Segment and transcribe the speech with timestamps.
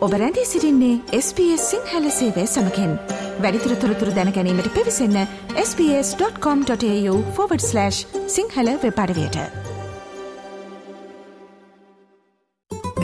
[0.00, 2.98] ඔබ රැඳී සිරින්නේ SBS සිංහල සේවය සමකෙන්.
[3.40, 5.26] වැඩිතුර තොරතුර දැනැනීමට පිවිසන්න
[5.56, 7.90] ps.com.ta/
[8.26, 9.36] Sinhala වෙපඩවයට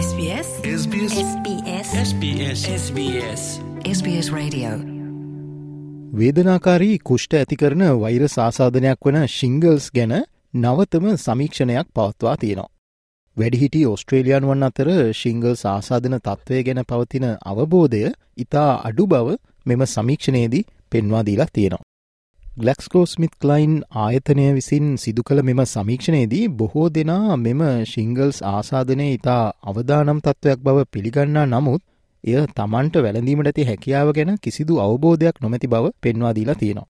[0.00, 3.60] SBS SBS SBS SBS SBS
[3.92, 4.68] SBS Radio.
[6.18, 10.12] වේදනාකාරී කුෂ්ට ඇතිකරන වෛර සාසාධනයක් වන ශිංගල්ස් ගැන
[10.54, 12.71] නවතම සමීක්ෂණයක් පවත්වා තියෙනවා.
[13.36, 18.02] වැඩිහිටි ඔස්ට්‍රේලියන් වන් අතර ශිංගල් සාසාධන තත්ත්වය ගැන පවතින අවබෝධය
[18.36, 19.36] ඉතා අඩු බව
[19.66, 21.86] මෙම සමීක්ෂණයේදී පෙන්වා දීලා තියෙනවා.
[22.56, 30.20] ගලක්ස්කෝස්මිත් කලයින් ආයතනය විසින් සිදු කළ මෙම සමීක්ෂණයේදී බොහෝ දෙනා මෙම ශිංගල්ස් ආසාධනය ඉතා අවදානම්
[30.20, 31.82] තත්ත්වයක් බව පිළිගන්නා නමුත්
[32.24, 36.88] එය තමන්ට වැළඳීමට ඇති හැකියාව ගැන කිසිදු අවබෝධයක් නොමැති බව පෙන්වා දීලා තියෙනවා.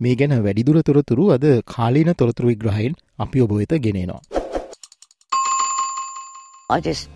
[0.00, 4.41] මේ ගැන වැඩිදුර තොරතුරු අද කාලීන තොරතුරු විග්‍රහයෙන් අපි ඔබ වෙත ගෙනෙනවා.
[6.72, 7.10] I just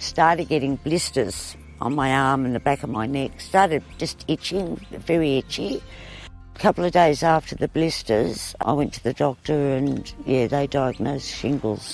[0.00, 3.32] started getting blisters on my arm and the back of my neck.
[3.40, 4.68] Started just itching,
[5.06, 5.82] very itchy.
[6.56, 10.66] A couple of days after the blisters, I went to the doctor and yeah, they
[10.68, 11.84] diagnosed shingles.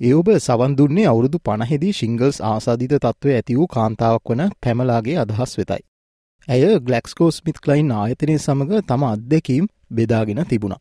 [0.00, 5.52] ඒ ඔබ සවන් දුන්නේ අවුරුදු පණහෙදී shingles ආසාධිත තත්ත්වය ඇති වූ කාන්තාවක් වන පැමලාගේ අදහස්
[5.58, 5.82] වෙතයි.
[6.48, 10.80] ඇය ගලක්ස්කෝස්මිත් කලයින් ආයතනය සමඟ තම අත්දැකීම් බෙදාගෙන තිබුණා.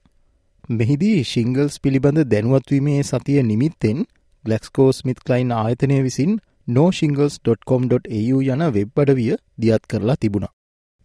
[0.80, 4.02] මෙහිදී ශිංගල්ස් පිළිබඳ දැනුවත්වීමේ සතිය නිමිත්තෙන්
[4.46, 10.54] ගලක්ස්කෝස්මිත් කලයින් ආයතනය විසින් නෝශිංගල්ස්.com.au යන වෙබ් අඩවිය දියත් කරලා තිබුණා.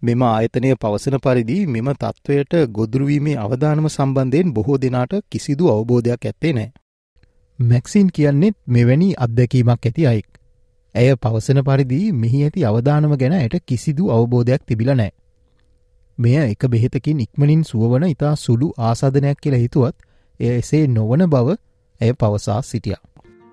[0.03, 6.73] මෙම ආයතනය පවසන පරිදි මෙම තත්ත්වයට ගොදුරුවීමේ අවධානම සම්බන්ධයෙන් බොහෝ දෙනාට කිසිදු අවබෝධයක් ඇත්තේ නෑ.
[7.59, 10.29] මැක්සින් කියන්නෙත් මෙවැනි අත්දැකීමක් ඇති අයෙක්.
[10.95, 15.13] ඇය පවසන පරිදි මෙහි ඇති අවධානම ගැන ඇයට කිසිදු අවබෝධයක් තිබිල නෑ.
[16.19, 19.97] මෙය එක බෙහෙතකින් ඉක්මනින් සුවවන ඉතා සුළු ආසාධනයක් කියලා හිතුවත්
[20.41, 21.57] එය එසේ නොවන බව
[22.01, 23.03] ඇය පවසා සිටියා.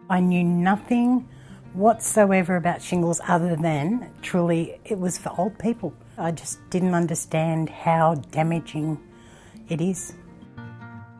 [0.10, 1.28] I knew nothing
[1.74, 5.94] whatsoever about shingles other than truly it was for old people.
[6.18, 9.00] I just didn't understand how damaging
[9.70, 10.14] it is.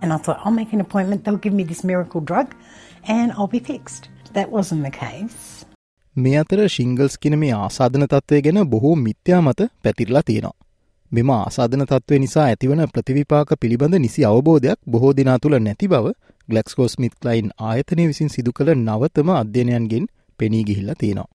[0.02, 2.54] And I thought, I'll make an appointment, they'll give me this miracle drug,
[3.08, 4.10] and I'll be fixed.
[4.34, 5.66] That wasn't the case.
[6.18, 10.54] මේ අතර shingles කියන මේ ආසාධන තත්ත්වය ගැන බොහෝ මිත්‍යා මත පැතිරලා තියෙනවා.
[11.14, 16.14] මෙම ආසාධන තත්ත්වය නිසා ඇතිවන ප්‍රතිවිපාක පිළිබඳ නිසි අවබෝධයක් බොහෝ දෙනා තුළ නැති බව
[16.50, 20.08] ගලක්ස්කෝස්මිත් ලයින් ආයතනය විසින් සිදු කළ නවතම අධ්‍යනයන්ගෙන්
[20.40, 21.30] පෙනී ගිහිල්ලා තියෙනවා.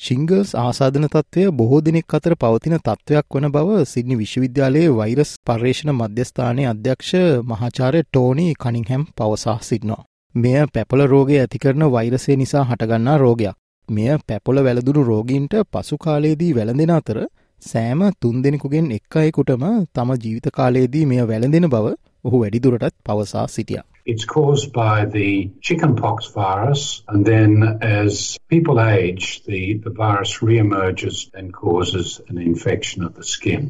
[0.00, 6.66] ශිංගල්ස් ආසාධන තත්ත්වය බොහෝ දෙනෙක් අතර පවතින තත්ත්වයක් වන බව සිද්නි විශ්වවිද්‍යාලයේ වෛරස් පර්යේෂණ මධ්‍යස්ථානයේ
[6.66, 7.12] අධ්‍යක්ෂ
[7.44, 10.02] මහාචාර්ය ටෝනි කනිංහැම් පවසා සිටිනවා.
[10.34, 13.56] මෙය පැපොල රෝගය ඇතිකරන වෛරසය නිසා හටගන්නා රෝගයක්.
[13.88, 17.18] මෙය පැපොල වැළදුරු රෝගීන්ට පසු කාලයේදී වැළඳෙන අතර
[17.63, 19.63] සෑම තුන් දෙනෙකුගෙන් එක් අයෙකුටම
[19.95, 21.95] තම ජීවිත කාලයේදී මෙය වැළඳෙන බව
[22.25, 23.83] ඔහු වැඩිදුරටත් පවසා සිටියා.
[24.05, 27.51] It's caused by the chickenpox virus, and then
[27.81, 33.67] as people age, the, the virus reemerges and causes an infection of the skin.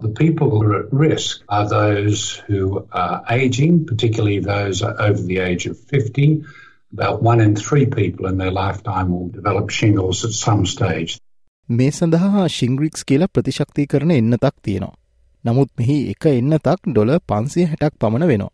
[0.00, 5.38] The people who are at risk are those who are aging, particularly those over the
[5.38, 6.44] age of 50.
[6.92, 11.20] About one in three people in their lifetime will develop shingles at some stage.
[11.69, 14.95] මේ සඳහා ශිංග්‍රික්ස් කියලා ප්‍රතිශක්ති කරන එන්නතක් තියෙනවා.
[15.45, 18.53] නමුත් මෙහි එක එන්නතක් ඩොල පන්සිය හැටක් පමණ වෙනවා.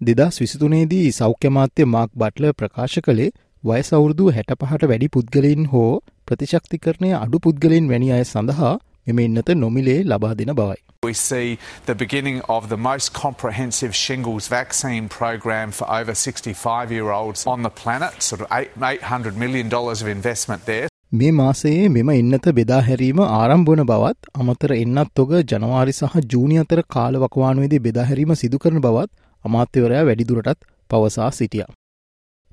[0.00, 3.30] දෙදස් විසිතුනේදී සෞඛ්‍යමාත්‍ය මාක් බට්ල ප්‍රකාශ කළේ
[3.64, 8.74] වයස අවුරුදු හැට පහට වැඩි පුද්ගලයින් හෝ ප්‍රතිශක්තිකරණය අඩු පුද්ගලයින් වැනි අය සඳහා
[9.06, 10.80] මෙම එන්නත නොමිලේ ලබා දෙන බවයි.
[11.02, 17.10] We see the beginning of the most comprehensive shingles vaccine program for over 65 year
[17.12, 20.89] olds on the planet, sort of eight, $800 million of investment there.
[21.12, 26.82] මේ මාසයේ මෙම එන්නත බෙදා හැරීම ආරම්භවන බවත් අමතර එන්නත් තොග ජනවාරි සහ ජූනි අතර
[26.96, 29.10] කාලවකවානුවේදී බෙදා හැරීම සිදු කරන බවත්
[29.44, 31.66] අමාත්‍යවරයා වැඩිදුරටත් පවසා සිටියා.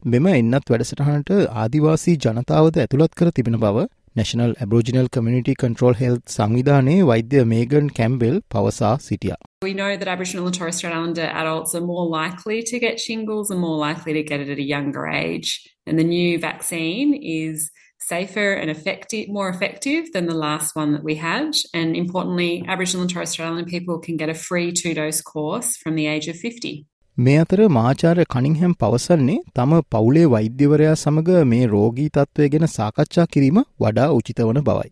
[0.06, 1.32] මෙම එන්නත් වැඩසටහනට
[1.64, 3.86] ආදිවාසී ජනතාවද ඇතුළත් කර තිබෙන බව
[4.16, 9.42] National Aboriginal Community Control Health සංවිධානයේ වෛද්‍ය මේගන් කැම්බෙල් පවසා සිටියා.
[9.66, 13.52] We know that Aboriginal and Torres Strait Islander adults are more likely to get shingles
[13.52, 15.60] and more likely to get it at a younger age.
[15.88, 17.70] And the new vaccine is
[18.08, 21.56] safer and effective, more effective than the last one that we had.
[21.74, 25.72] And importantly, Aboriginal and Torres Strait Islander people can get a free two dose course
[25.78, 26.76] from the age of 50.
[27.18, 33.60] මේ අතර මාචාර කනිංහැම් පවසන්නේ තම පවුලේ වෛද්‍යවරයා සමඟ මේ රෝගී තත්ත්වය ගැන සාකච්ඡා කිරීම
[33.82, 34.90] වඩා උචිත වන බවයි.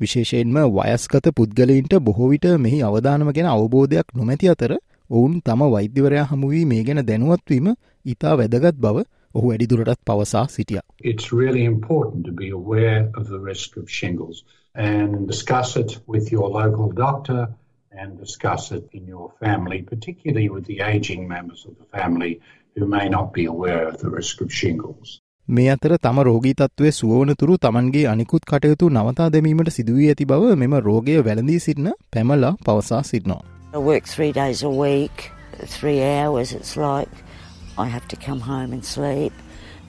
[0.00, 4.74] විශේෂයෙන්ම වයස්ගත පුද්ගලයින්ට බොහෝවිට මෙහි අවධානම ගැන අවබෝධයක් නොමැති අතර
[5.10, 7.68] ඔවුන් තම වෛද්‍යවරයා හමුවී මේ ගැන දැනුවත්වීම
[8.04, 10.82] ඉතා වැදගත් බව ඔහු වැඩිදුරටත් පවසා සිටියා.
[11.04, 14.44] It's really important to be aware of the risk of shingles
[14.74, 17.40] and discuss it with your local doctor
[17.92, 22.32] and discuss it in your family, particularly with the aging members of the family
[22.76, 25.20] who may not be aware of the risk of shingles.
[25.48, 30.74] මේ අතර තම රෝගී තත්ත්වය සුවනතුරු තමන්ගේ අනිකුත් කටයුතු නවතා දැමීමට සිදුවී ඇති බව මෙම
[30.88, 33.42] රෝගය වැළඳී සිටින පැමලා පවසා සිටිනවා.
[33.74, 35.16] I work three days a week,
[35.78, 37.27] three hours it's like.
[37.78, 39.32] I have to come home and sleep.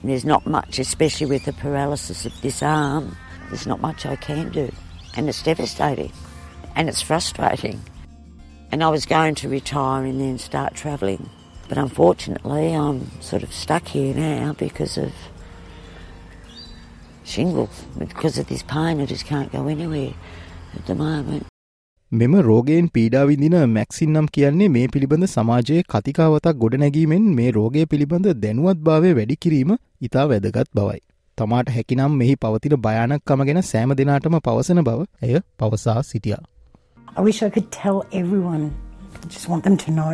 [0.00, 3.16] And there's not much, especially with the paralysis of this arm,
[3.48, 4.72] there's not much I can do.
[5.16, 6.12] And it's devastating.
[6.76, 7.80] And it's frustrating.
[8.70, 11.28] And I was going to retire and then start travelling.
[11.68, 15.12] But unfortunately, I'm sort of stuck here now because of
[17.24, 17.84] shingles.
[17.98, 20.14] Because of this pain, I just can't go anywhere
[20.74, 21.49] at the moment.
[22.12, 28.80] මෙම රෝගයෙන් පීඩාවිදින මැක්සින් නම් කියන්නේ මේ පිළිබඳ සමාජයේ කතිකාවතක් ගොඩනැගීමෙන් මේ රෝගය පිළිබඳ දැනුවත්
[28.88, 29.70] භාවය වැඩි කිරීම
[30.00, 30.98] ඉතා වැදගත් බවයි.
[31.38, 36.40] තමාට හැකිනම් මෙහි පවතින භයානක්කම ගැන සෑම දෙනාටම පවසන බව ඇය පවසා සිටියා.
[37.18, 38.64] I wish I could tell everyone.
[39.22, 40.10] I just want them to know,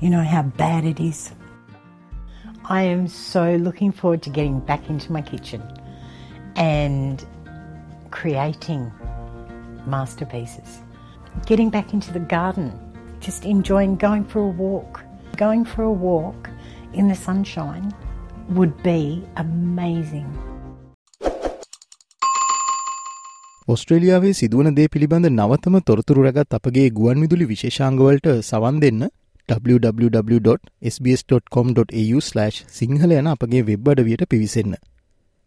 [0.00, 1.20] you know, how bad it is.
[2.78, 5.62] I am so looking forward to getting back into my kitchen
[6.56, 7.24] and
[8.18, 8.84] creating
[9.86, 10.82] masterpieces.
[11.46, 12.72] Getting back into the garden,
[13.20, 15.04] just enjoying going for a walk.
[15.36, 16.50] Going for a walk
[16.92, 17.94] in the sunshine
[18.48, 20.26] would be amazing.
[23.68, 29.08] ඔස්ට්‍රේලියාවේ සිදුවන දේ පිළිබඳ නවතම තොරතුරු රැගත් අපගේ ගුවන් විදුලි විශේෂංගවලට සවන් දෙන්න
[29.48, 32.20] www.sbs.com.au/
[32.68, 34.74] සිංහල යන අපගේ වෙබ් අඩවියට පිවිසන්න.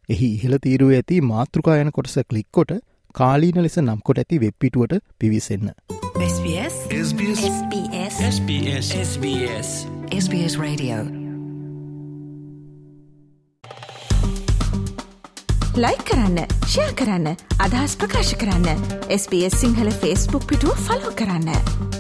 [0.09, 5.73] එහි ඉහළ තීරුව ඇති මාතෘකා යන කොටස කලික්කොට කාලීන ලෙස නම්කොට ඇති වෙබ්පිටුවට පිවිසන්න.
[6.27, 9.73] SBS SBS SBS SBS SBS
[10.19, 10.97] SBS Radio
[15.77, 17.29] like කරන්න ෂයා කරන්න
[17.59, 18.87] අදහස් ප්‍රකාශ කරන්න
[19.17, 21.92] SBS සිංහල ෆස්බුක් පිටුව ෆලෝ කරන්න.